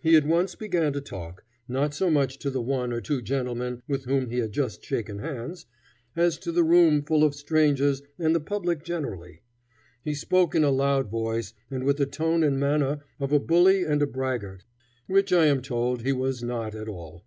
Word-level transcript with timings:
He 0.00 0.16
at 0.16 0.26
once 0.26 0.56
began 0.56 0.92
to 0.92 1.00
talk, 1.00 1.44
not 1.68 1.94
so 1.94 2.10
much 2.10 2.40
to 2.40 2.50
the 2.50 2.60
one 2.60 2.92
or 2.92 3.00
two 3.00 3.22
gentlemen 3.22 3.80
with 3.86 4.06
whom 4.06 4.28
he 4.28 4.38
had 4.38 4.50
just 4.50 4.82
shaken 4.84 5.20
hands, 5.20 5.66
as 6.16 6.36
to 6.38 6.50
the 6.50 6.64
room 6.64 7.04
full 7.04 7.22
of 7.22 7.36
strangers 7.36 8.02
and 8.18 8.34
the 8.34 8.40
public 8.40 8.82
generally. 8.82 9.42
He 10.02 10.14
spoke 10.14 10.56
in 10.56 10.64
a 10.64 10.70
loud 10.70 11.06
voice 11.12 11.54
and 11.70 11.84
with 11.84 11.98
the 11.98 12.06
tone 12.06 12.42
and 12.42 12.58
manner 12.58 13.04
of 13.20 13.30
a 13.30 13.38
bully 13.38 13.84
and 13.84 14.02
a 14.02 14.06
braggart, 14.08 14.64
which 15.06 15.32
I 15.32 15.46
am 15.46 15.62
told 15.62 16.02
he 16.02 16.12
was 16.12 16.42
not 16.42 16.74
at 16.74 16.88
all. 16.88 17.24